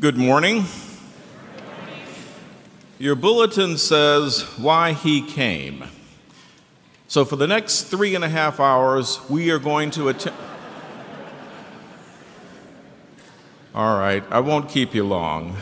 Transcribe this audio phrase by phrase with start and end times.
[0.00, 0.64] Good morning.
[2.98, 5.84] Your bulletin says why he came.
[7.06, 10.34] So, for the next three and a half hours, we are going to attend.
[13.74, 15.58] All right, I won't keep you long.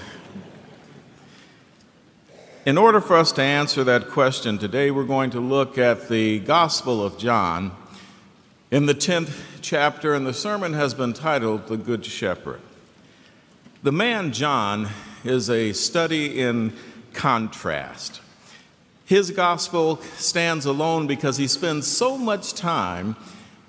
[2.65, 6.39] In order for us to answer that question today, we're going to look at the
[6.39, 7.73] Gospel of John
[8.71, 12.61] in the 10th chapter, and the sermon has been titled The Good Shepherd.
[13.81, 14.89] The man John
[15.23, 16.73] is a study in
[17.13, 18.21] contrast.
[19.05, 23.15] His gospel stands alone because he spends so much time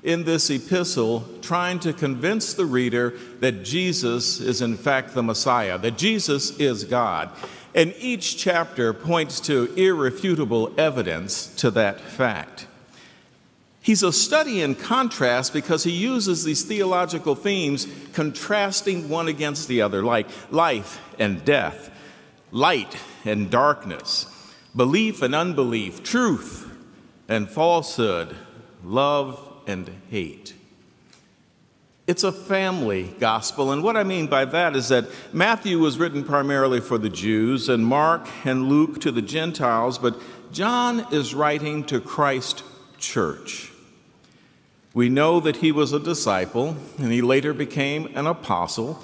[0.01, 5.77] in this epistle trying to convince the reader that Jesus is in fact the Messiah,
[5.77, 7.29] that Jesus is God.
[7.75, 12.65] And each chapter points to irrefutable evidence to that fact.
[13.89, 19.81] He's a study in contrast because he uses these theological themes contrasting one against the
[19.81, 21.89] other, like life and death,
[22.51, 24.27] light and darkness,
[24.75, 26.71] belief and unbelief, truth
[27.27, 28.35] and falsehood,
[28.83, 30.53] love and hate.
[32.05, 36.23] It's a family gospel, and what I mean by that is that Matthew was written
[36.23, 40.15] primarily for the Jews, and Mark and Luke to the Gentiles, but
[40.51, 42.61] John is writing to Christ
[42.99, 43.71] Church.
[44.93, 49.03] We know that he was a disciple, and he later became an apostle,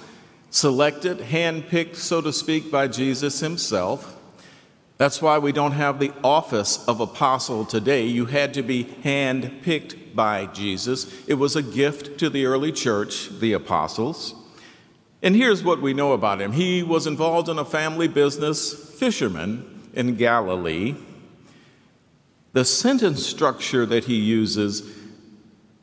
[0.50, 4.16] selected, handpicked, so to speak, by Jesus himself.
[4.98, 8.06] That's why we don't have the office of apostle today.
[8.06, 11.12] You had to be hand picked by Jesus.
[11.28, 14.34] It was a gift to the early church, the apostles.
[15.22, 19.90] And here's what we know about him he was involved in a family business, fisherman
[19.92, 20.96] in Galilee.
[22.54, 24.80] The sentence structure that he uses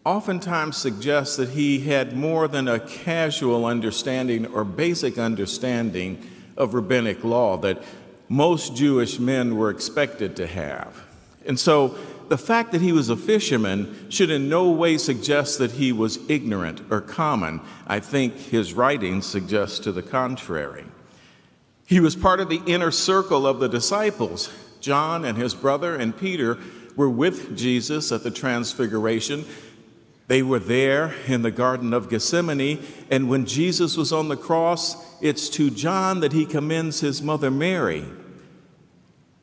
[0.05, 7.23] oftentimes suggests that he had more than a casual understanding or basic understanding of rabbinic
[7.23, 7.81] law, that
[8.29, 11.03] most Jewish men were expected to have.
[11.45, 11.97] And so
[12.29, 16.19] the fact that he was a fisherman should in no way suggest that he was
[16.29, 17.61] ignorant or common.
[17.85, 20.85] I think his writings suggest to the contrary.
[21.85, 24.49] He was part of the inner circle of the disciples.
[24.79, 26.57] John and his brother and Peter
[26.95, 29.45] were with Jesus at the Transfiguration.
[30.33, 34.95] They were there in the Garden of Gethsemane, and when Jesus was on the cross,
[35.21, 38.03] it's to John that he commends his mother Mary.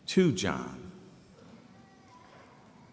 [0.06, 0.90] To John.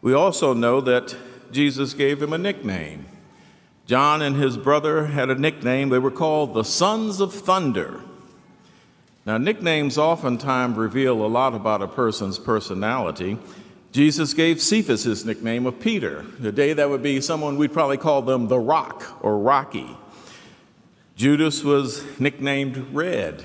[0.04, 1.16] We also know that
[1.52, 3.08] Jesus gave him a nickname.
[3.88, 5.90] John and his brother had a nickname.
[5.90, 8.04] They were called the Sons of Thunder.
[9.26, 13.40] Now, nicknames oftentimes reveal a lot about a person's personality.
[13.92, 16.26] Jesus gave Cephas his nickname of Peter.
[16.42, 19.90] Today, that would be someone we'd probably call them the Rock or Rocky.
[21.16, 23.44] Judas was nicknamed Red.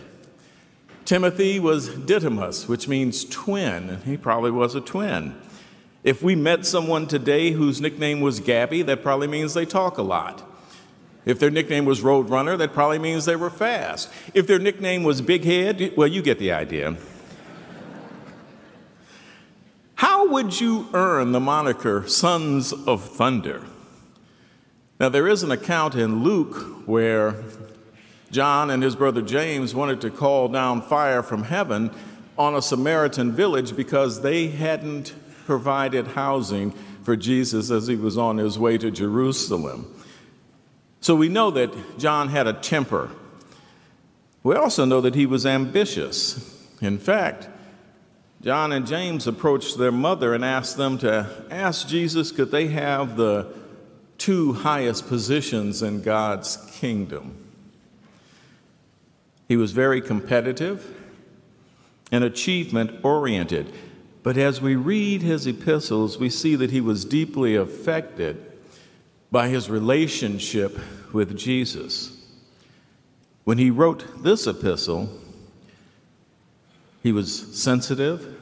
[1.04, 5.34] Timothy was Didymus, which means twin, he probably was a twin.
[6.04, 10.02] If we met someone today whose nickname was Gabby, that probably means they talk a
[10.02, 10.42] lot.
[11.24, 14.10] If their nickname was Roadrunner, that probably means they were fast.
[14.34, 16.96] If their nickname was Big Head, well, you get the idea.
[20.02, 23.64] How would you earn the moniker Sons of Thunder?
[24.98, 27.36] Now, there is an account in Luke where
[28.32, 31.92] John and his brother James wanted to call down fire from heaven
[32.36, 35.14] on a Samaritan village because they hadn't
[35.46, 36.72] provided housing
[37.04, 39.86] for Jesus as he was on his way to Jerusalem.
[41.00, 43.08] So we know that John had a temper.
[44.42, 46.58] We also know that he was ambitious.
[46.80, 47.48] In fact,
[48.42, 53.16] John and James approached their mother and asked them to ask Jesus could they have
[53.16, 53.54] the
[54.18, 57.36] two highest positions in God's kingdom.
[59.46, 60.92] He was very competitive
[62.10, 63.72] and achievement oriented.
[64.24, 68.44] But as we read his epistles, we see that he was deeply affected
[69.30, 70.78] by his relationship
[71.12, 72.16] with Jesus.
[73.44, 75.08] When he wrote this epistle,
[77.02, 78.36] he was sensitive,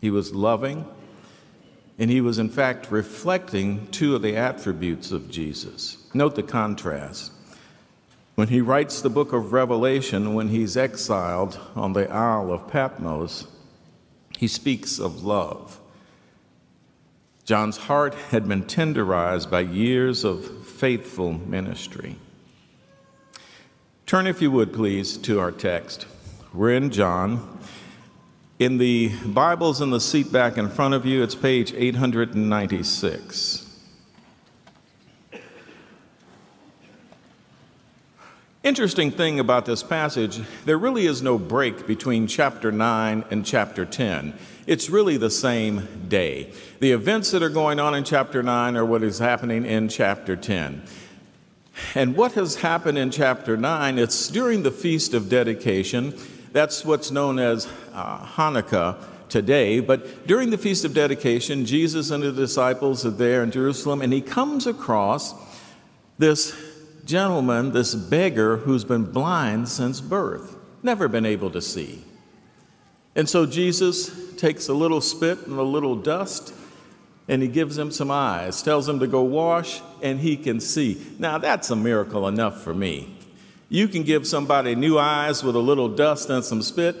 [0.00, 0.86] he was loving,
[1.98, 5.96] and he was, in fact, reflecting two of the attributes of Jesus.
[6.14, 7.32] Note the contrast.
[8.36, 13.48] When he writes the book of Revelation, when he's exiled on the Isle of Patmos,
[14.38, 15.80] he speaks of love.
[17.44, 22.16] John's heart had been tenderized by years of faithful ministry.
[24.06, 26.06] Turn, if you would, please, to our text.
[26.54, 27.58] We're in John
[28.58, 33.64] in the Bibles in the seat back in front of you, it's page 896.
[38.64, 43.86] Interesting thing about this passage, there really is no break between chapter 9 and chapter
[43.86, 44.36] 10.
[44.66, 46.52] It's really the same day.
[46.80, 50.34] The events that are going on in chapter 9 are what is happening in chapter
[50.34, 50.82] 10.
[51.94, 56.18] And what has happened in chapter 9, it's during the Feast of Dedication.
[56.58, 58.96] That's what's known as uh, Hanukkah
[59.28, 59.78] today.
[59.78, 64.12] But during the Feast of Dedication, Jesus and the disciples are there in Jerusalem, and
[64.12, 65.36] he comes across
[66.18, 66.60] this
[67.04, 72.02] gentleman, this beggar who's been blind since birth, never been able to see.
[73.14, 76.52] And so Jesus takes a little spit and a little dust
[77.28, 81.00] and he gives him some eyes, tells him to go wash, and he can see.
[81.20, 83.17] Now, that's a miracle enough for me.
[83.68, 86.96] You can give somebody new eyes with a little dust and some spit.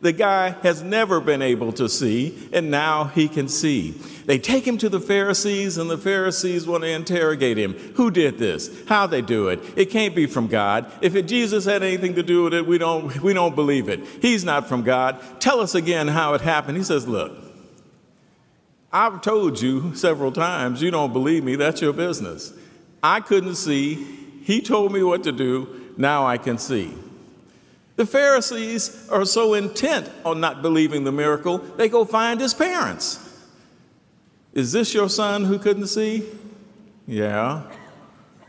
[0.00, 3.90] The guy has never been able to see, and now he can see.
[4.26, 7.74] They take him to the Pharisees, and the Pharisees want to interrogate him.
[7.96, 8.70] Who did this?
[8.86, 9.58] How they do it?
[9.76, 10.90] It can't be from God.
[11.00, 14.06] If it, Jesus had anything to do with it, we don't, we don't believe it.
[14.22, 15.20] He's not from God.
[15.40, 16.76] Tell us again how it happened.
[16.76, 17.32] He says, Look,
[18.92, 22.52] I've told you several times, you don't believe me, that's your business.
[23.02, 23.94] I couldn't see.
[24.42, 25.92] He told me what to do.
[25.96, 26.94] Now I can see.
[27.96, 33.24] The Pharisees are so intent on not believing the miracle, they go find his parents.
[34.52, 36.24] Is this your son who couldn't see?
[37.06, 37.64] Yeah.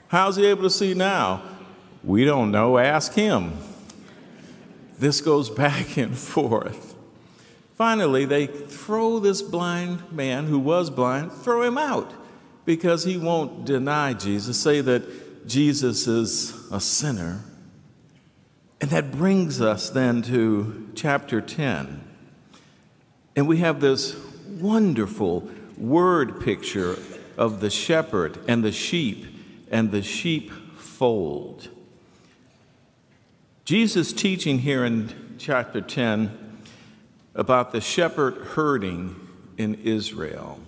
[0.07, 1.41] How's he able to see now?
[2.03, 2.77] We don't know.
[2.77, 3.53] Ask him.
[4.99, 6.95] This goes back and forth.
[7.75, 12.11] Finally, they throw this blind man who was blind, throw him out
[12.69, 17.41] because he won't deny Jesus, say that Jesus is a sinner
[18.79, 22.07] and that brings us then to chapter 10.
[23.35, 24.15] And we have this
[24.47, 25.49] wonderful
[25.79, 26.99] word picture
[27.39, 29.25] of the shepherd and the sheep
[29.71, 31.69] and the sheepfold.
[33.65, 36.61] Jesus teaching here in chapter 10
[37.33, 39.15] about the shepherd herding
[39.57, 40.59] in Israel.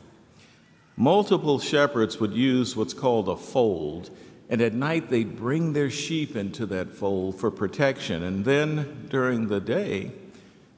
[0.98, 4.10] Multiple shepherds would use what's called a fold
[4.52, 8.22] and at night, they'd bring their sheep into that fold for protection.
[8.22, 10.12] And then during the day,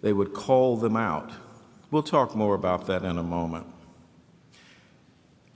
[0.03, 1.31] they would call them out.
[1.89, 3.65] We'll talk more about that in a moment.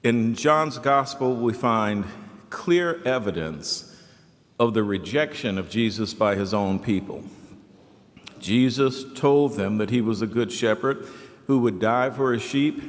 [0.04, 2.06] In John's gospel, we find
[2.50, 3.95] clear evidence
[4.59, 7.24] of the rejection of Jesus by his own people.
[8.39, 11.07] Jesus told them that he was a good shepherd
[11.45, 12.81] who would die for his sheep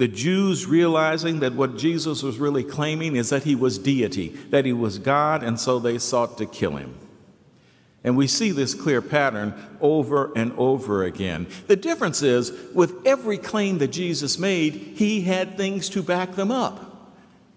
[0.00, 4.64] the Jews realizing that what Jesus was really claiming is that he was deity, that
[4.64, 6.94] he was God, and so they sought to kill him.
[8.02, 11.48] And we see this clear pattern over and over again.
[11.66, 16.50] The difference is, with every claim that Jesus made, he had things to back them
[16.50, 17.12] up.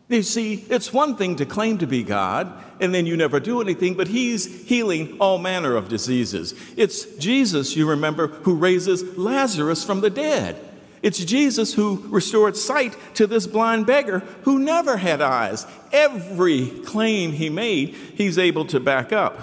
[0.10, 3.62] You see, it's one thing to claim to be God, and then you never do
[3.62, 6.54] anything, but he's healing all manner of diseases.
[6.76, 10.73] It's Jesus, you remember, who raises Lazarus from the dead.
[11.04, 15.68] It's Jesus who restored sight to this blind beggar who never had eyes.
[15.92, 19.38] Every claim he made, he's able to back up.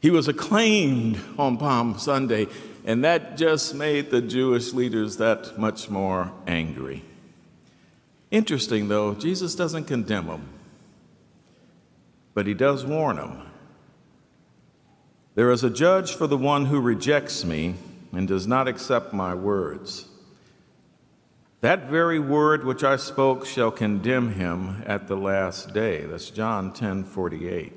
[0.00, 2.46] He was acclaimed on Palm Sunday,
[2.86, 7.04] and that just made the Jewish leaders that much more angry.
[8.30, 10.48] Interesting, though, Jesus doesn't condemn them,
[12.32, 13.42] but he does warn them.
[15.34, 17.74] There is a judge for the one who rejects me
[18.12, 20.06] and does not accept my words.
[21.60, 26.04] That very word which I spoke shall condemn him at the last day.
[26.06, 27.72] That's John 10 48.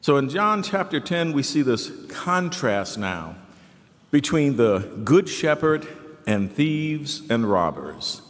[0.00, 3.34] So in John chapter 10, we see this contrast now
[4.12, 5.86] between the good shepherd
[6.28, 8.22] and thieves and robbers.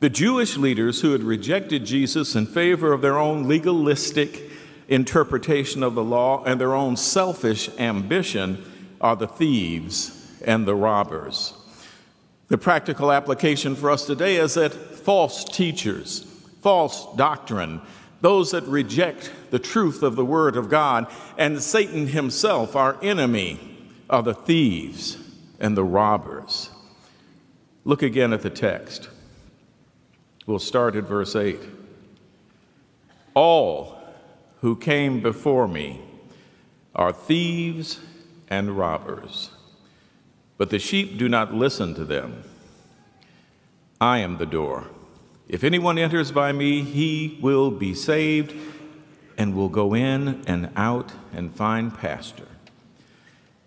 [0.00, 4.50] The Jewish leaders who had rejected Jesus in favor of their own legalistic
[4.86, 8.64] interpretation of the law and their own selfish ambition
[9.00, 10.14] are the thieves
[10.44, 11.54] and the robbers.
[12.48, 16.20] The practical application for us today is that false teachers,
[16.62, 17.80] false doctrine,
[18.20, 23.60] those that reject the truth of the Word of God, and Satan himself, our enemy,
[24.10, 25.18] are the thieves
[25.60, 26.70] and the robbers.
[27.84, 29.08] Look again at the text.
[30.46, 31.60] We'll start at verse 8.
[33.34, 34.00] All
[34.62, 36.00] who came before me
[36.94, 38.00] are thieves
[38.50, 39.50] and robbers,
[40.56, 42.42] but the sheep do not listen to them.
[44.00, 44.86] I am the door.
[45.48, 48.54] If anyone enters by me, he will be saved
[49.36, 52.48] and will go in and out and find pasture.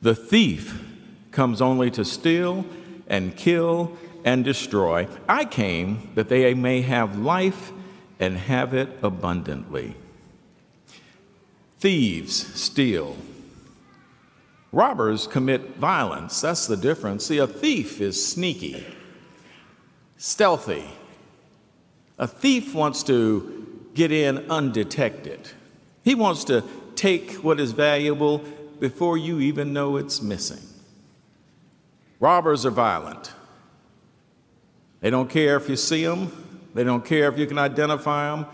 [0.01, 0.83] The thief
[1.31, 2.65] comes only to steal
[3.07, 5.07] and kill and destroy.
[5.27, 7.71] I came that they may have life
[8.19, 9.95] and have it abundantly.
[11.79, 13.17] Thieves steal.
[14.71, 16.39] Robbers commit violence.
[16.39, 17.25] That's the difference.
[17.25, 18.85] See, a thief is sneaky,
[20.17, 20.85] stealthy.
[22.17, 25.49] A thief wants to get in undetected.
[26.03, 26.63] He wants to
[26.95, 28.39] take what is valuable
[28.79, 30.61] before you even know it's missing.
[32.19, 33.33] Robbers are violent.
[35.01, 36.31] They don't care if you see them,
[36.73, 38.45] they don't care if you can identify them.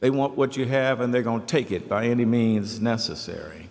[0.00, 3.68] They want what you have and they're going to take it by any means necessary.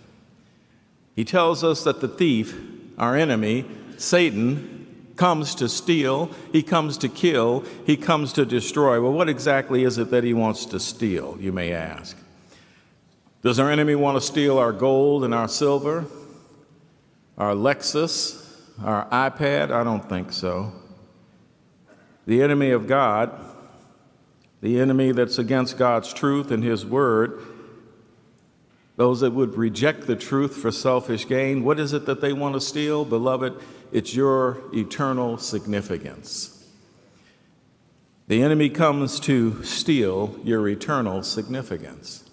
[1.16, 2.54] He tells us that the thief,
[2.98, 3.64] our enemy,
[3.96, 9.00] Satan, comes to steal, he comes to kill, he comes to destroy.
[9.00, 12.18] Well, what exactly is it that he wants to steal, you may ask?
[13.42, 16.04] Does our enemy want to steal our gold and our silver,
[17.38, 18.44] our Lexus,
[18.84, 19.70] our iPad?
[19.70, 20.72] I don't think so.
[22.26, 23.32] The enemy of God,
[24.60, 27.40] the enemy that's against God's truth and his word,
[28.96, 32.54] those that would reject the truth for selfish gain, what is it that they want
[32.54, 33.04] to steal?
[33.04, 33.54] Beloved,
[33.92, 36.52] it's your eternal significance.
[38.28, 42.28] The enemy comes to steal your eternal significance.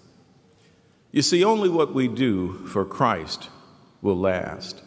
[1.12, 3.48] You see, only what we do for Christ
[4.02, 4.82] will last.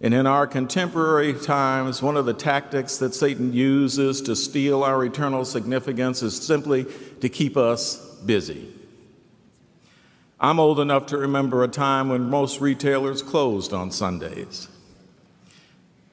[0.00, 5.04] And in our contemporary times, one of the tactics that Satan uses to steal our
[5.04, 6.86] eternal significance is simply
[7.20, 8.72] to keep us busy.
[10.42, 14.68] I'm old enough to remember a time when most retailers closed on Sundays.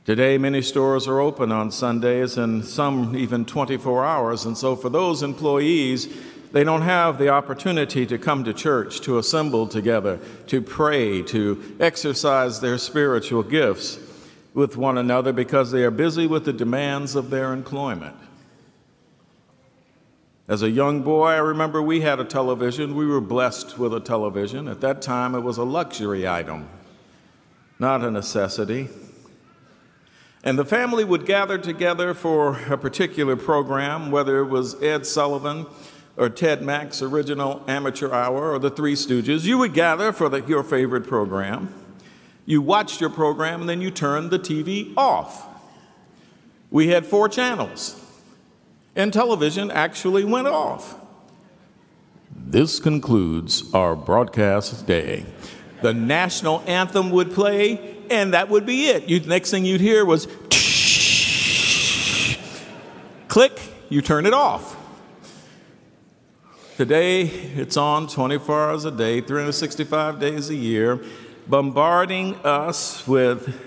[0.03, 4.46] Today, many stores are open on Sundays and some even 24 hours.
[4.46, 6.13] And so, for those employees,
[6.51, 11.77] they don't have the opportunity to come to church, to assemble together, to pray, to
[11.79, 13.98] exercise their spiritual gifts
[14.53, 18.15] with one another because they are busy with the demands of their employment.
[20.50, 22.96] As a young boy, I remember we had a television.
[22.96, 24.70] We were blessed with a television.
[24.70, 26.70] At that time, it was a luxury item,
[27.80, 28.88] not a necessity.
[30.46, 35.66] And the family would gather together for a particular program, whether it was Ed Sullivan
[36.16, 39.44] or Ted Mack's original amateur hour or the Three Stooges.
[39.44, 41.74] You would gather for the, your favorite program.
[42.46, 45.46] You watched your program and then you turned the TV off.
[46.72, 48.01] We had four channels
[48.98, 50.96] and television actually went off.
[52.36, 55.25] This concludes our broadcast day.
[55.82, 59.08] The national anthem would play, and that would be it.
[59.08, 60.25] You, next thing you'd hear was
[63.27, 64.75] click, you turn it off.
[66.77, 71.00] Today, it's on 24 hours a day, 365 days a year,
[71.48, 73.66] bombarding us with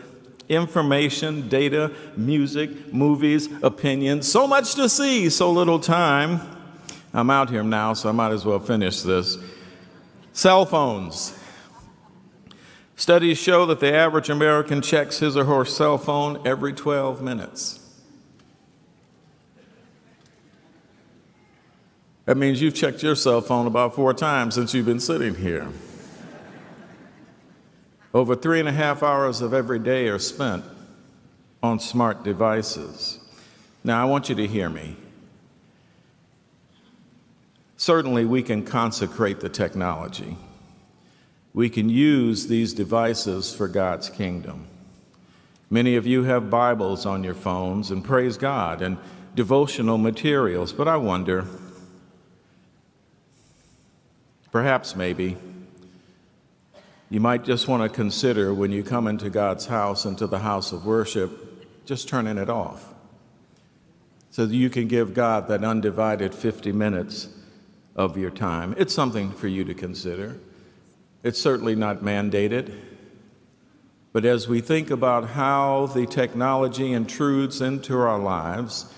[0.50, 4.30] information, data, music, movies, opinions.
[4.30, 6.40] So much to see, so little time.
[7.14, 9.38] I'm out here now, so I might as well finish this.
[10.33, 11.38] Cell phones.
[12.97, 17.78] Studies show that the average American checks his or her cell phone every 12 minutes.
[22.26, 25.69] That means you've checked your cell phone about four times since you've been sitting here.
[28.12, 30.64] Over three and a half hours of every day are spent
[31.62, 33.21] on smart devices.
[33.85, 34.97] Now, I want you to hear me.
[37.76, 40.37] Certainly, we can consecrate the technology.
[41.55, 44.67] We can use these devices for God's kingdom.
[45.71, 48.99] Many of you have Bibles on your phones, and praise God, and
[49.37, 51.47] devotional materials, but I wonder,
[54.50, 55.37] perhaps maybe,
[57.11, 60.71] you might just want to consider when you come into God's house, into the house
[60.73, 62.95] of worship, just turning it off
[64.31, 67.29] so that you can give God that undivided 50 minutes
[67.97, 68.75] of your time.
[68.79, 70.38] It's something for you to consider.
[71.25, 72.73] It's certainly not mandated.
[74.12, 78.93] But as we think about how the technology intrudes into our lives,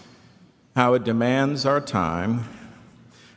[0.76, 2.45] how it demands our time,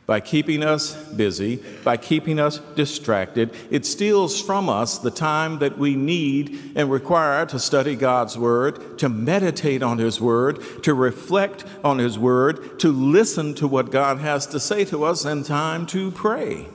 [0.06, 3.52] by keeping us busy, by keeping us distracted.
[3.70, 8.98] It steals from us the time that we need and require to study God's Word,
[9.00, 14.18] to meditate on His Word, to reflect on His Word, to listen to what God
[14.18, 16.68] has to say to us, and time to pray.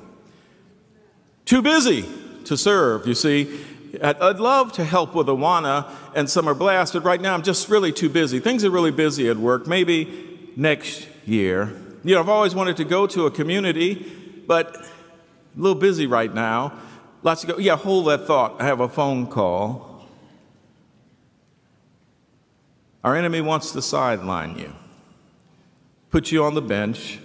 [1.45, 2.05] Too busy
[2.45, 3.61] to serve, you see.
[4.01, 7.93] I'd love to help with Awana and Summer Blast, but right now I'm just really
[7.93, 8.39] too busy.
[8.39, 9.67] Things are really busy at work.
[9.67, 11.73] Maybe next year
[12.03, 13.93] you know, I've always wanted to go to a community,
[14.47, 14.85] but a
[15.55, 16.73] little busy right now.
[17.23, 17.57] Lots to go.
[17.59, 18.59] Yeah, hold that thought.
[18.59, 20.07] I have a phone call.
[23.03, 24.73] Our enemy wants to sideline you.
[26.11, 27.19] put you on the bench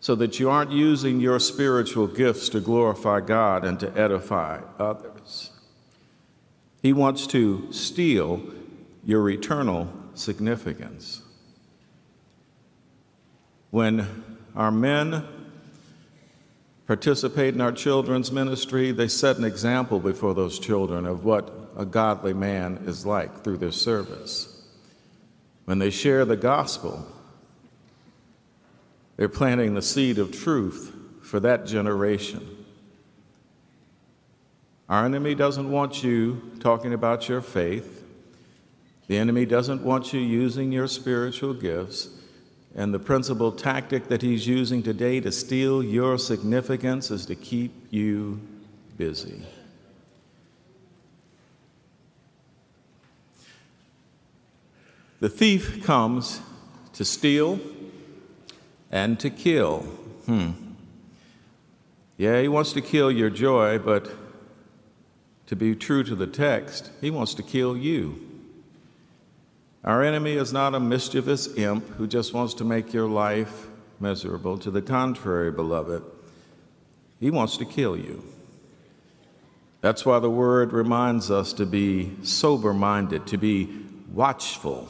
[0.00, 5.50] so that you aren't using your spiritual gifts to glorify God and to edify others.
[6.82, 8.42] He wants to steal
[9.04, 11.22] your eternal significance.
[13.70, 15.24] When our men
[16.86, 21.84] participate in our children's ministry, they set an example before those children of what a
[21.84, 24.64] godly man is like through their service.
[25.64, 27.06] When they share the gospel,
[29.16, 32.64] they're planting the seed of truth for that generation.
[34.88, 38.04] Our enemy doesn't want you talking about your faith.
[39.08, 42.08] The enemy doesn't want you using your spiritual gifts.
[42.76, 47.72] And the principal tactic that he's using today to steal your significance is to keep
[47.90, 48.38] you
[48.98, 49.42] busy.
[55.20, 56.42] The thief comes
[56.92, 57.58] to steal
[58.92, 59.78] and to kill.
[60.26, 60.50] Hmm.
[62.18, 64.10] Yeah, he wants to kill your joy, but
[65.46, 68.25] to be true to the text, he wants to kill you.
[69.86, 73.68] Our enemy is not a mischievous imp who just wants to make your life
[74.00, 74.58] miserable.
[74.58, 76.02] To the contrary, beloved,
[77.20, 78.24] he wants to kill you.
[79.82, 83.68] That's why the word reminds us to be sober minded, to be
[84.12, 84.88] watchful.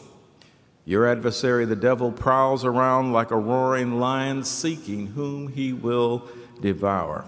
[0.86, 6.26] Your adversary, the devil, prowls around like a roaring lion seeking whom he will
[6.62, 7.26] devour.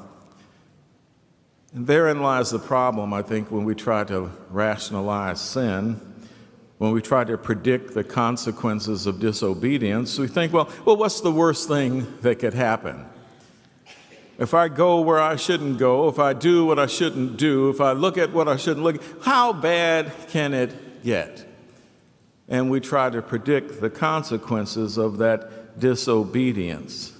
[1.74, 6.07] And therein lies the problem, I think, when we try to rationalize sin
[6.78, 11.32] when we try to predict the consequences of disobedience, we think, well, well, what's the
[11.32, 13.04] worst thing that could happen?
[14.38, 17.80] If I go where I shouldn't go, if I do what I shouldn't do, if
[17.80, 21.44] I look at what I shouldn't look at, how bad can it get?
[22.48, 27.12] And we try to predict the consequences of that disobedience.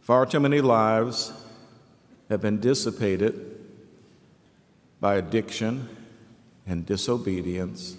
[0.00, 1.34] Far too many lives
[2.28, 3.58] have been dissipated
[5.00, 5.88] by addiction
[6.66, 7.96] and disobedience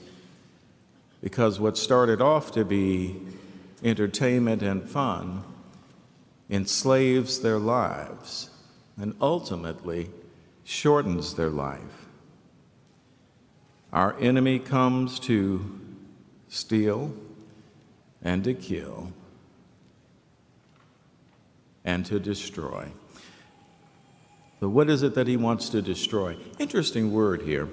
[1.21, 3.19] because what started off to be
[3.83, 5.43] entertainment and fun
[6.49, 8.49] enslaves their lives
[8.97, 10.09] and ultimately
[10.63, 12.07] shortens their life.
[13.91, 15.79] Our enemy comes to
[16.47, 17.13] steal
[18.21, 19.11] and to kill
[21.83, 22.89] and to destroy.
[24.59, 26.37] But what is it that he wants to destroy?
[26.57, 27.69] Interesting word here.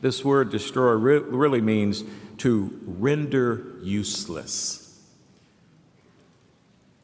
[0.00, 2.04] This word destroy re- really means
[2.38, 4.98] to render useless.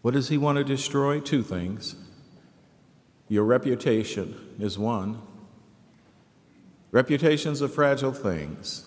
[0.02, 1.20] What does he want to destroy?
[1.20, 1.96] Two things.
[3.28, 5.20] Your reputation is one.
[6.92, 8.85] Reputations are fragile things.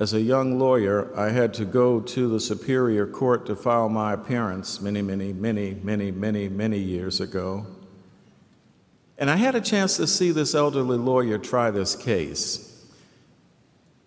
[0.00, 4.14] As a young lawyer, I had to go to the Superior Court to file my
[4.14, 7.66] appearance many, many, many, many, many, many years ago.
[9.18, 12.82] And I had a chance to see this elderly lawyer try this case.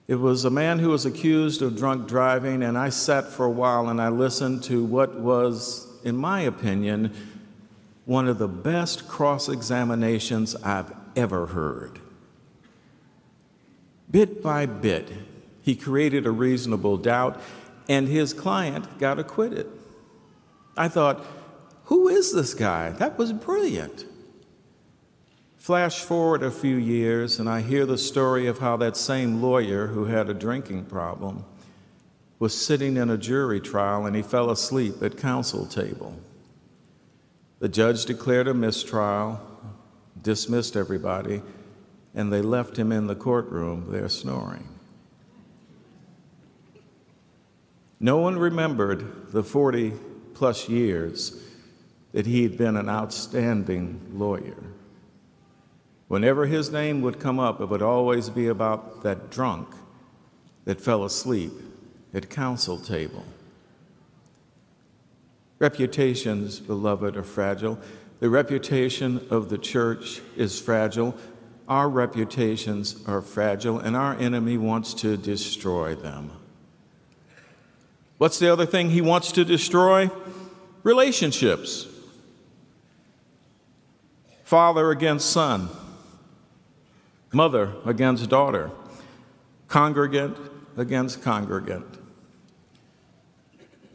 [0.08, 3.52] It was a man who was accused of drunk driving, and I sat for a
[3.52, 7.14] while and I listened to what was, in my opinion,
[8.06, 12.00] one of the best cross examinations I've ever heard.
[14.10, 15.12] Bit by bit,
[15.64, 17.42] he created a reasonable doubt,
[17.90, 19.66] and his client got acquitted.
[20.78, 21.26] I thought,
[21.86, 22.92] who is this guy?
[22.92, 24.06] That was brilliant.
[25.58, 29.88] Flash forward a few years, and I hear the story of how that same lawyer
[29.88, 31.46] who had a drinking problem
[32.38, 36.20] was sitting in a jury trial and he fell asleep at counsel table.
[37.60, 39.40] The judge declared a mistrial,
[40.22, 41.42] dismissed everybody,
[42.14, 44.68] and they left him in the courtroom there snoring.
[48.00, 49.94] No one remembered the 40
[50.34, 51.42] plus years
[52.12, 54.58] that he had been an outstanding lawyer.
[56.08, 59.68] Whenever his name would come up, it would always be about that drunk
[60.66, 61.52] that fell asleep
[62.14, 63.26] at counsel table.
[65.60, 67.80] Reputations, beloved, are fragile.
[68.20, 71.16] The reputation of the church is fragile.
[71.68, 76.32] Our reputations are fragile, and our enemy wants to destroy them.
[78.24, 80.10] What's the other thing he wants to destroy?
[80.84, 81.88] Relationships.
[84.46, 85.68] Father against son,
[87.34, 88.72] mother against daughter,
[89.68, 90.38] congregant
[90.78, 91.86] against congregant.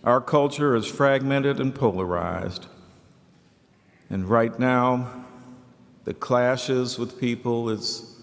[0.04, 2.66] Our culture is fragmented and polarized.
[4.10, 5.24] And right now,
[6.04, 8.14] the clashes with people is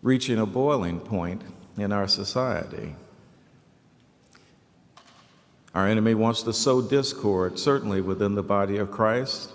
[0.00, 1.42] reaching a boiling point
[1.76, 2.94] in our society.
[5.74, 9.52] Our enemy wants to sow discord, certainly within the body of Christ,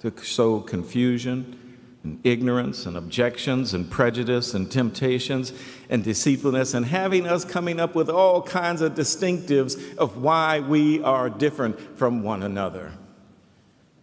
[0.00, 1.58] to sow confusion
[2.02, 5.52] and ignorance and objections and prejudice and temptations
[5.88, 11.00] and deceitfulness and having us coming up with all kinds of distinctives of why we
[11.02, 12.92] are different from one another.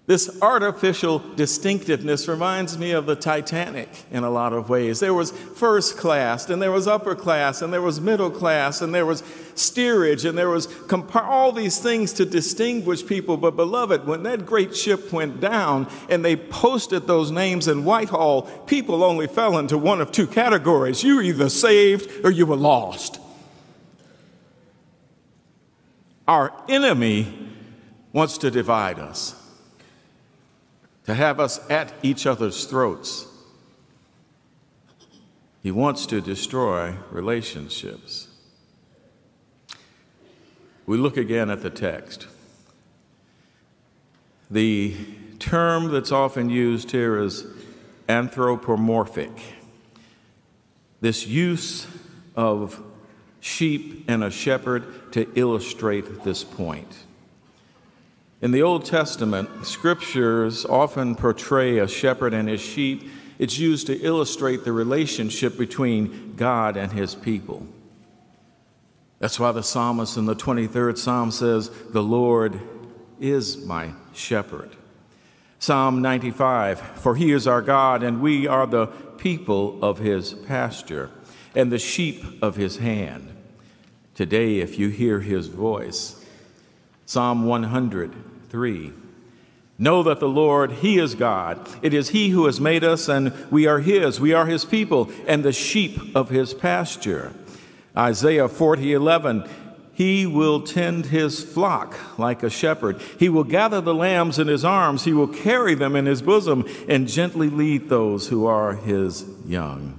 [0.10, 5.00] This artificial distinctiveness reminds me of the Titanic in a lot of ways.
[5.00, 8.91] There was first class, and there was upper class, and there was middle class, and
[8.91, 9.22] there was
[9.54, 10.67] steerage, and there was
[11.13, 13.38] all these things to distinguish people.
[13.38, 18.48] But, beloved, when that great ship went down and they posted those names in Whitehall,
[18.65, 22.56] people only fell into one of two categories you were either saved or you were
[22.56, 23.19] lost.
[26.28, 27.52] Our enemy
[28.12, 29.38] wants to divide us
[31.10, 33.26] to have us at each other's throats.
[35.63, 38.28] He wants to destroy relationships.
[40.86, 42.28] We look again at the text.
[44.52, 44.95] The
[45.39, 47.43] term that's often used here is
[48.08, 49.32] anthropomorphic.
[51.02, 51.88] This use
[52.36, 52.84] of
[53.39, 57.06] sheep and a shepherd to illustrate this point.
[58.41, 63.10] In the Old Testament, scriptures often portray a shepherd and his sheep.
[63.38, 67.67] It's used to illustrate the relationship between God and his people.
[69.19, 72.62] That's why the psalmist in the 23rd Psalm says, The Lord
[73.19, 74.69] is my shepherd.
[75.60, 81.12] Psalm 95 For he is our God, and we are the people of his pasture,
[81.54, 83.36] and the sheep of his hand.
[84.15, 86.25] Today, if you hear his voice,
[87.06, 87.45] Psalm
[88.54, 88.94] 103.
[89.78, 91.70] Know that the Lord, He is God.
[91.82, 94.20] It is He who has made us, and we are His.
[94.20, 97.34] We are His people, and the sheep of His pasture.
[97.96, 99.50] Isaiah 40, 11.
[99.94, 103.02] He will tend his flock like a shepherd.
[103.20, 105.04] He will gather the lambs in his arms.
[105.04, 109.99] He will carry them in his bosom and gently lead those who are his young.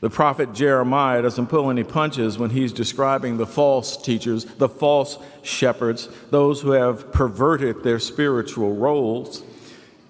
[0.00, 5.18] The prophet Jeremiah doesn't pull any punches when he's describing the false teachers, the false
[5.42, 9.42] shepherds, those who have perverted their spiritual roles.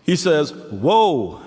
[0.03, 1.41] He says, Woe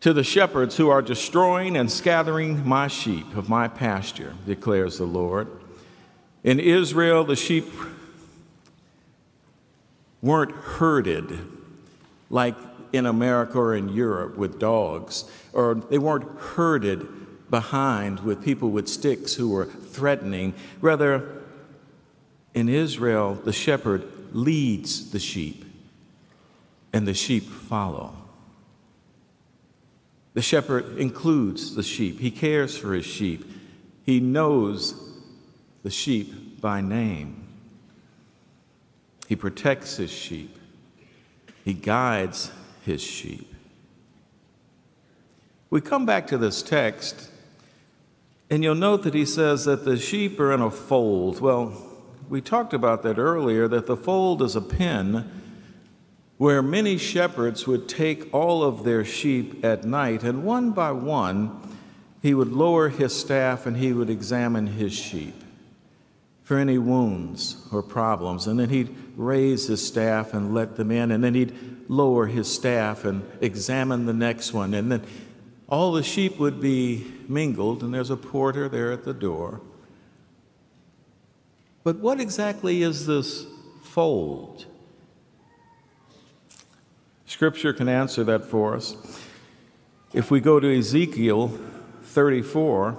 [0.00, 5.04] to the shepherds who are destroying and scattering my sheep of my pasture, declares the
[5.04, 5.46] Lord.
[6.42, 7.70] In Israel, the sheep
[10.20, 11.38] weren't herded
[12.30, 12.56] like
[12.92, 17.08] in America or in Europe with dogs, or they weren't herded
[17.50, 20.54] behind with people with sticks who were threatening.
[20.80, 21.42] Rather,
[22.54, 25.64] in Israel, the shepherd leads the sheep,
[26.92, 28.14] and the sheep follow.
[30.34, 33.44] The shepherd includes the sheep, he cares for his sheep,
[34.04, 34.94] he knows
[35.82, 37.48] the sheep by name,
[39.28, 40.58] he protects his sheep,
[41.64, 42.50] he guides
[42.84, 43.52] his sheep.
[45.70, 47.30] We come back to this text,
[48.50, 51.40] and you'll note that he says that the sheep are in a fold.
[51.40, 51.74] Well,
[52.28, 55.30] we talked about that earlier, that the fold is a pen
[56.36, 61.60] where many shepherds would take all of their sheep at night, and one by one,
[62.20, 65.41] he would lower his staff and he would examine his sheep
[66.42, 68.46] for any wounds or problems.
[68.46, 71.54] And then he'd raise his staff and let them in, and then he'd
[71.88, 74.74] lower his staff and examine the next one.
[74.74, 75.02] And then
[75.68, 79.60] all the sheep would be mingled, and there's a porter there at the door.
[81.84, 83.46] But what exactly is this
[83.82, 84.66] fold?
[87.26, 88.94] Scripture can answer that for us.
[90.12, 91.58] If we go to Ezekiel
[92.02, 92.98] 34,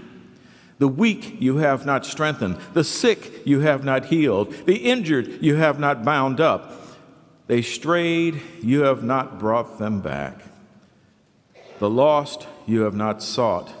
[0.81, 5.53] The weak you have not strengthened, the sick you have not healed, the injured you
[5.53, 6.73] have not bound up.
[7.45, 10.41] They strayed, you have not brought them back.
[11.77, 13.71] The lost you have not sought,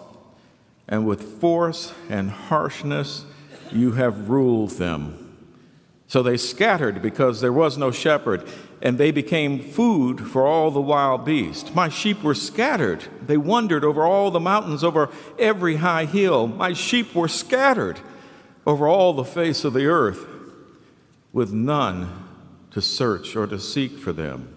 [0.87, 3.25] and with force and harshness
[3.71, 5.57] you have ruled them.
[6.05, 8.47] So they scattered because there was no shepherd,
[8.81, 11.73] and they became food for all the wild beasts.
[11.75, 13.03] My sheep were scattered.
[13.21, 16.47] They wandered over all the mountains, over every high hill.
[16.47, 17.99] My sheep were scattered
[18.65, 20.25] over all the face of the earth,
[21.31, 22.25] with none
[22.71, 24.55] to search or to seek for them.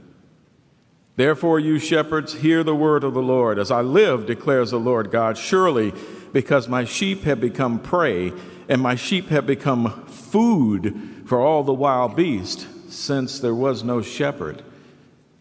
[1.16, 3.58] Therefore, you shepherds, hear the word of the Lord.
[3.58, 5.92] As I live, declares the Lord God, surely
[6.32, 8.32] because my sheep have become prey,
[8.68, 14.02] and my sheep have become food for all the wild beasts since there was no
[14.02, 14.62] shepherd,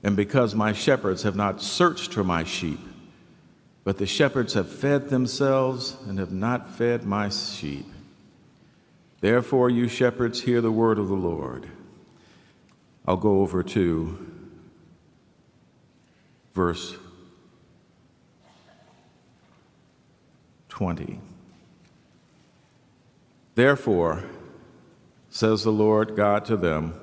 [0.03, 2.79] and because my shepherds have not searched for my sheep.
[3.83, 7.85] But the shepherds have fed themselves and have not fed my sheep.
[9.19, 11.67] Therefore, you shepherds, hear the word of the Lord.
[13.05, 14.25] I'll go over to
[16.53, 16.95] verse
[20.69, 21.19] 20.
[23.55, 24.23] Therefore,
[25.29, 26.99] says the Lord God to them,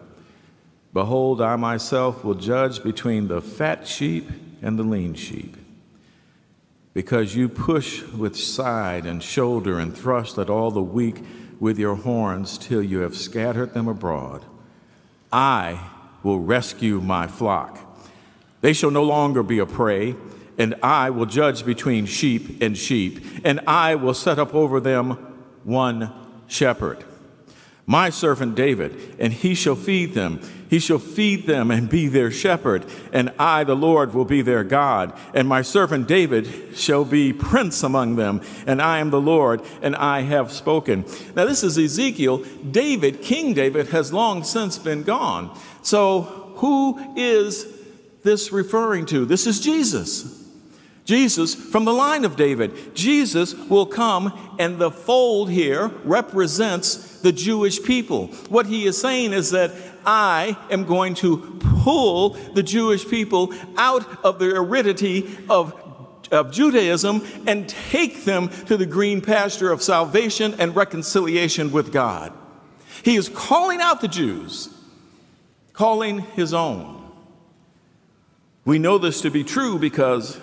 [0.93, 4.29] Behold, I myself will judge between the fat sheep
[4.61, 5.57] and the lean sheep.
[6.93, 11.25] Because you push with side and shoulder and thrust at all the weak
[11.61, 14.45] with your horns till you have scattered them abroad,
[15.33, 15.91] I
[16.25, 17.79] will rescue my flock.
[18.61, 20.17] They shall no longer be a prey,
[20.59, 25.11] and I will judge between sheep and sheep, and I will set up over them
[25.63, 26.13] one
[26.49, 27.05] shepherd
[27.91, 30.41] my servant David, and he shall feed them.
[30.71, 34.63] He shall feed them and be their shepherd, and I, the Lord, will be their
[34.63, 35.13] God.
[35.35, 39.97] And my servant David shall be prince among them, and I am the Lord, and
[39.97, 41.05] I have spoken.
[41.35, 42.45] Now, this is Ezekiel.
[42.71, 45.59] David, King David, has long since been gone.
[45.83, 46.23] So,
[46.59, 47.67] who is
[48.23, 49.25] this referring to?
[49.25, 50.40] This is Jesus.
[51.11, 52.95] Jesus from the line of David.
[52.95, 58.29] Jesus will come, and the fold here represents the Jewish people.
[58.49, 59.73] What he is saying is that
[60.07, 65.75] I am going to pull the Jewish people out of the aridity of,
[66.31, 72.33] of Judaism and take them to the green pasture of salvation and reconciliation with God.
[73.03, 74.73] He is calling out the Jews,
[75.73, 77.11] calling his own.
[78.65, 80.39] We know this to be true because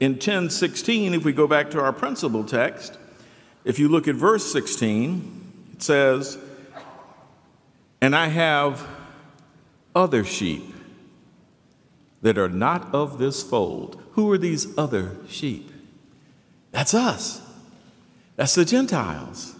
[0.00, 2.96] in 10:16, if we go back to our principal text,
[3.64, 5.42] if you look at verse 16,
[5.74, 6.38] it says,
[8.00, 8.86] "And I have
[9.94, 10.74] other sheep
[12.22, 15.70] that are not of this fold." Who are these other sheep?
[16.70, 17.40] That's us.
[18.36, 19.54] That's the Gentiles.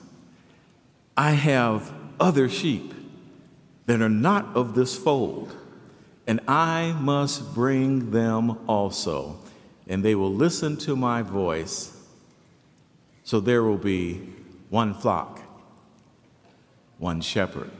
[1.16, 2.94] I have other sheep
[3.86, 5.56] that are not of this fold,
[6.26, 9.38] and I must bring them also
[9.88, 11.96] and they will listen to my voice.
[13.24, 14.20] So there will be
[14.68, 15.40] one flock,
[16.98, 17.70] one shepherd.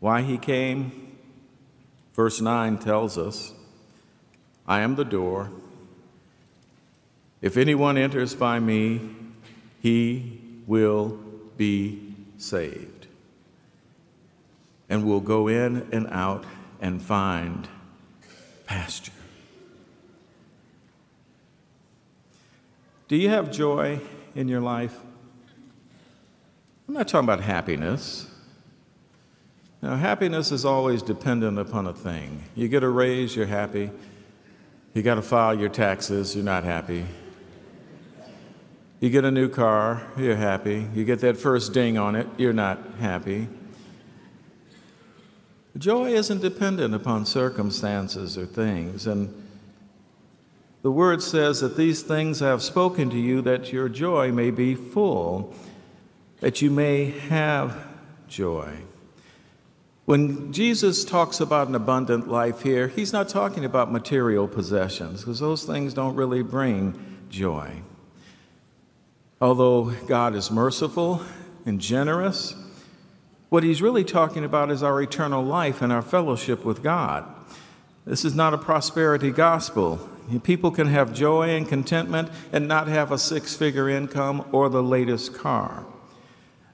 [0.00, 1.16] Why he came?
[2.14, 3.52] Verse 9 tells us
[4.66, 5.50] I am the door.
[7.40, 9.00] If anyone enters by me,
[9.80, 11.18] he will
[11.56, 13.06] be saved
[14.88, 16.44] and will go in and out
[16.80, 17.68] and find
[18.68, 19.12] pasture.
[23.08, 24.00] Do you have joy
[24.34, 24.96] in your life?
[26.86, 28.30] I'm not talking about happiness.
[29.80, 32.44] Now, happiness is always dependent upon a thing.
[32.54, 33.90] You get a raise, you're happy.
[34.92, 37.06] You got to file your taxes, you're not happy.
[39.00, 40.86] You get a new car, you're happy.
[40.94, 43.48] You get that first ding on it, you're not happy.
[45.78, 49.06] Joy isn't dependent upon circumstances or things.
[49.06, 49.32] And
[50.82, 54.50] the word says that these things I have spoken to you that your joy may
[54.50, 55.54] be full,
[56.40, 57.76] that you may have
[58.26, 58.72] joy.
[60.04, 65.38] When Jesus talks about an abundant life here, he's not talking about material possessions because
[65.38, 67.82] those things don't really bring joy.
[69.40, 71.22] Although God is merciful
[71.66, 72.54] and generous,
[73.48, 77.24] what he's really talking about is our eternal life and our fellowship with God.
[78.04, 80.08] This is not a prosperity gospel.
[80.42, 84.82] People can have joy and contentment and not have a six figure income or the
[84.82, 85.84] latest car.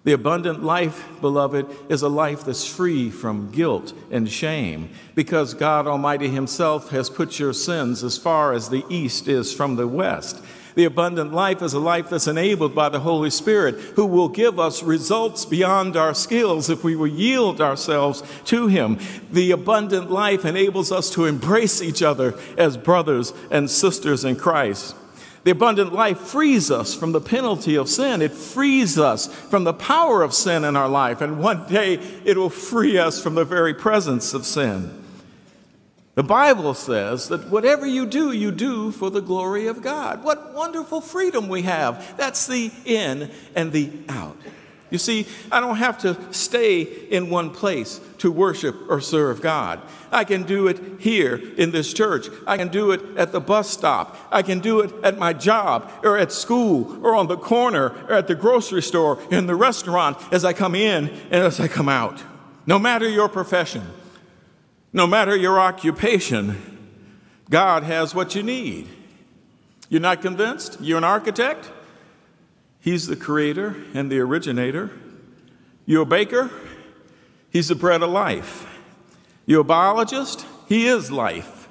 [0.05, 5.87] The abundant life, beloved, is a life that's free from guilt and shame because God
[5.87, 10.45] Almighty Himself has put your sins as far as the east is from the west.
[10.75, 14.59] The abundant life is a life that's enabled by the Holy Spirit, who will give
[14.59, 18.99] us results beyond our skills if we will yield ourselves to Him.
[19.31, 24.97] The abundant life enables us to embrace each other as brothers and sisters in Christ.
[25.45, 28.23] The abundant life frees us from the penalty of sin.
[28.23, 31.21] It frees us from the power of sin in our life.
[31.21, 35.04] And one day it will free us from the very presence of sin.
[36.15, 40.23] The Bible says that whatever you do, you do for the glory of God.
[40.23, 42.17] What wonderful freedom we have.
[42.17, 44.37] That's the in and the out.
[44.91, 49.81] You see, I don't have to stay in one place to worship or serve God.
[50.13, 52.29] I can do it here in this church.
[52.47, 54.17] I can do it at the bus stop.
[54.31, 58.13] I can do it at my job or at school or on the corner or
[58.13, 61.89] at the grocery store, in the restaurant, as I come in and as I come
[61.89, 62.23] out.
[62.65, 63.83] No matter your profession,
[64.95, 66.57] no matter your occupation,
[67.51, 68.89] God has what you need.
[69.89, 70.79] You're not convinced?
[70.81, 71.71] You're an architect?
[72.81, 74.93] He's the creator and the originator.
[75.85, 76.49] You're a baker?
[77.51, 78.67] He's the bread of life.
[79.47, 80.47] You're a biologist?
[80.69, 81.69] He is life.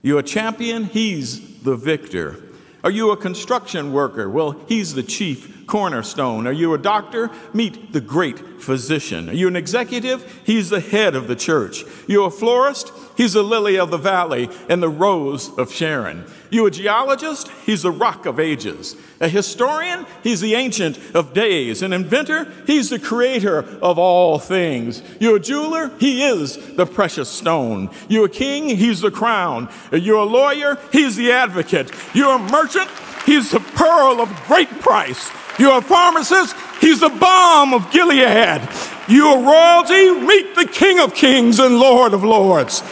[0.00, 0.84] You're a champion?
[0.84, 2.42] He's the victor.
[2.84, 4.30] Are you a construction worker?
[4.30, 6.46] Well, he's the chief cornerstone.
[6.46, 7.30] Are you a doctor?
[7.52, 9.28] Meet the great physician.
[9.28, 10.40] Are you an executive?
[10.44, 11.84] He's the head of the church.
[12.06, 12.92] You're a florist?
[13.16, 16.24] He's the lily of the valley and the rose of Sharon.
[16.50, 17.48] You a geologist?
[17.64, 18.96] He's the rock of ages.
[19.20, 20.06] A historian?
[20.22, 21.82] He's the ancient of days.
[21.82, 22.52] An inventor?
[22.66, 25.02] He's the creator of all things.
[25.18, 25.90] You a jeweler?
[25.98, 27.90] He is the precious stone.
[28.08, 28.68] You a king?
[28.68, 29.68] He's the crown.
[29.90, 30.78] Are You're a lawyer?
[30.92, 31.90] He's the advocate.
[32.14, 32.90] You're a merchant?
[33.26, 35.30] He's the pearl of great price.
[35.58, 36.54] You're a pharmacist?
[36.80, 38.62] He's the balm of Gilead.
[39.08, 40.12] You're royalty?
[40.12, 42.82] Meet the King of Kings and Lord of Lords.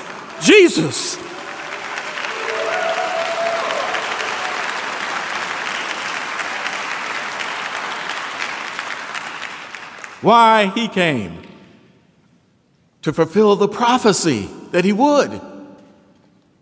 [0.42, 1.14] Jesus.
[10.20, 11.42] Why he came?
[13.03, 15.54] To fulfill the prophecy that he would.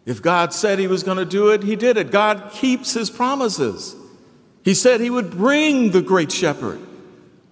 [0.05, 2.11] If God said he was going to do it, he did it.
[2.11, 3.95] God keeps his promises.
[4.65, 6.81] He said he would bring the great shepherd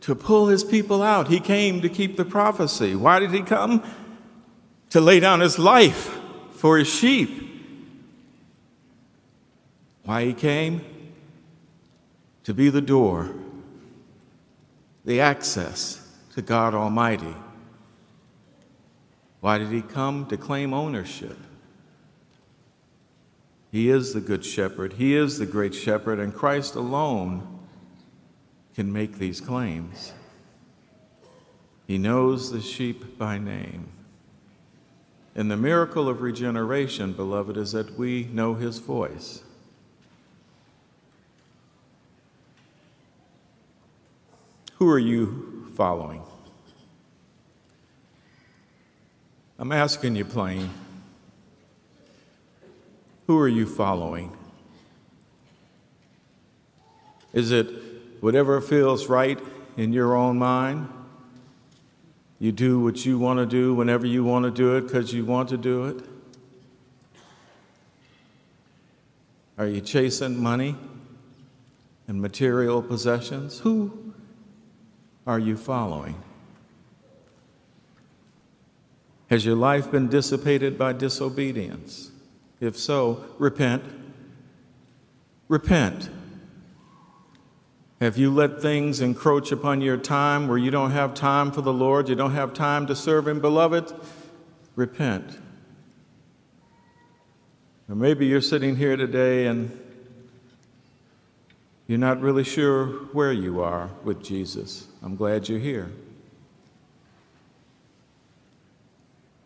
[0.02, 1.28] to pull his people out.
[1.28, 2.94] He came to keep the prophecy.
[2.94, 3.82] Why did he come?
[4.90, 6.18] To lay down his life
[6.52, 7.48] for his sheep.
[10.04, 10.80] Why he came?
[12.44, 13.32] To be the door,
[15.04, 17.34] the access to God Almighty.
[19.40, 20.26] Why did he come?
[20.26, 21.36] To claim ownership.
[23.70, 27.60] He is the good shepherd, he is the great shepherd, and Christ alone
[28.74, 30.12] can make these claims.
[31.86, 33.88] He knows the sheep by name.
[35.34, 39.42] And the miracle of regeneration, beloved, is that we know his voice.
[44.74, 46.22] Who are you following?
[49.58, 50.70] I'm asking you plain.
[53.30, 54.36] Who are you following?
[57.32, 57.68] Is it
[58.18, 59.38] whatever feels right
[59.76, 60.88] in your own mind?
[62.40, 65.24] You do what you want to do whenever you want to do it because you
[65.24, 66.04] want to do it?
[69.56, 70.74] Are you chasing money
[72.08, 73.60] and material possessions?
[73.60, 74.12] Who
[75.24, 76.20] are you following?
[79.28, 82.10] Has your life been dissipated by disobedience?
[82.60, 83.82] If so, repent.
[85.48, 86.10] Repent.
[88.00, 91.72] Have you let things encroach upon your time where you don't have time for the
[91.72, 93.92] Lord, you don't have time to serve Him, beloved?
[94.76, 95.38] Repent.
[97.88, 99.78] Or maybe you're sitting here today and
[101.88, 104.86] you're not really sure where you are with Jesus.
[105.02, 105.90] I'm glad you're here.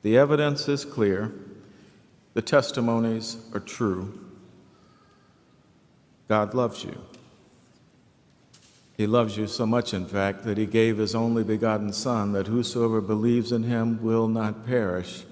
[0.02, 1.32] The evidence is clear,
[2.34, 4.20] the testimonies are true.
[6.28, 7.00] God loves you.
[8.96, 12.46] He loves you so much, in fact, that he gave his only begotten Son, that
[12.46, 15.24] whosoever believes in him will not perish,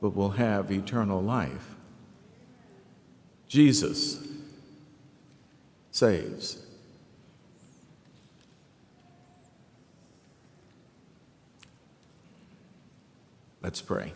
[0.00, 1.74] but will have eternal life.
[3.48, 4.26] Jesus
[5.90, 6.58] saves.
[13.60, 14.12] Let's pray.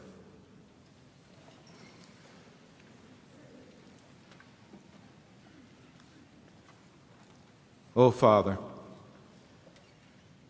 [7.96, 8.58] Oh, Father.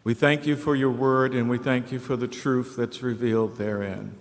[0.02, 3.56] We thank you for your word and we thank you for the truth that's revealed
[3.56, 4.16] therein.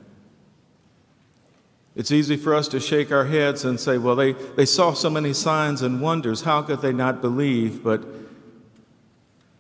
[1.96, 5.10] It's easy for us to shake our heads and say, well, they, they saw so
[5.10, 6.42] many signs and wonders.
[6.42, 7.84] How could they not believe?
[7.84, 8.04] But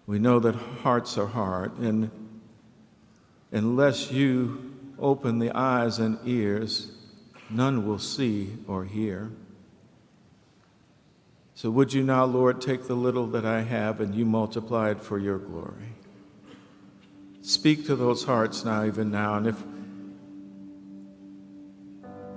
[0.05, 1.77] we know that hearts are hard.
[1.79, 2.11] And
[3.51, 6.91] unless you open the eyes and ears,
[7.49, 9.31] none will see or hear.
[11.55, 14.99] So would you now, Lord, take the little that I have and you multiply it
[15.01, 15.93] for your glory?
[17.41, 19.37] Speak to those hearts now, even now.
[19.37, 19.55] And if,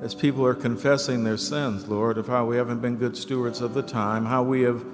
[0.01, 3.75] as people are confessing their sins, Lord, of how we haven't been good stewards of
[3.75, 4.85] the time, how we have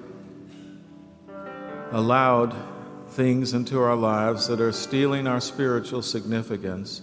[1.92, 2.56] allowed
[3.08, 7.02] things into our lives that are stealing our spiritual significance,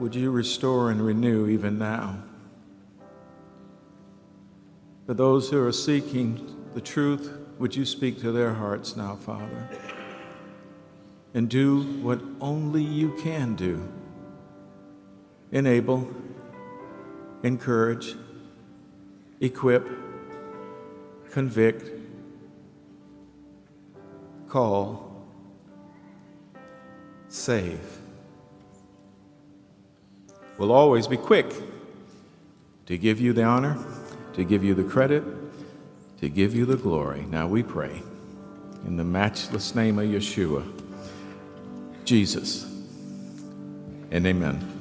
[0.00, 2.24] would you restore and renew even now?
[5.06, 9.68] For those who are seeking the truth, would you speak to their hearts now, Father?
[11.36, 13.86] and do what only you can do
[15.52, 16.08] enable,
[17.42, 18.16] encourage,
[19.40, 19.86] equip,
[21.30, 21.90] convict,
[24.48, 25.24] call,
[27.28, 27.98] save.
[30.58, 31.52] We'll always be quick
[32.86, 33.76] to give you the honor,
[34.36, 35.24] to give you the credit,
[36.20, 37.22] to give you the glory.
[37.22, 38.02] Now we pray
[38.86, 40.64] in the matchless name of Yeshua.
[42.04, 42.64] Jesus.
[44.10, 44.75] And amen.